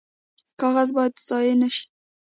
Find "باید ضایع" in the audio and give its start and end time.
0.95-1.55